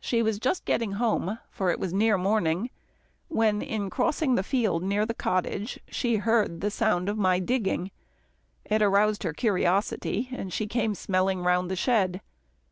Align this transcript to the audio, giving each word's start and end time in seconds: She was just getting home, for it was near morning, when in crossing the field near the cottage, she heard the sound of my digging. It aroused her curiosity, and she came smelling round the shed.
She 0.00 0.20
was 0.20 0.40
just 0.40 0.64
getting 0.64 0.94
home, 0.94 1.38
for 1.48 1.70
it 1.70 1.78
was 1.78 1.92
near 1.92 2.18
morning, 2.18 2.70
when 3.28 3.62
in 3.62 3.88
crossing 3.88 4.34
the 4.34 4.42
field 4.42 4.82
near 4.82 5.06
the 5.06 5.14
cottage, 5.14 5.78
she 5.86 6.16
heard 6.16 6.60
the 6.60 6.72
sound 6.72 7.08
of 7.08 7.16
my 7.16 7.38
digging. 7.38 7.92
It 8.64 8.82
aroused 8.82 9.22
her 9.22 9.32
curiosity, 9.32 10.28
and 10.32 10.52
she 10.52 10.66
came 10.66 10.96
smelling 10.96 11.44
round 11.44 11.70
the 11.70 11.76
shed. 11.76 12.20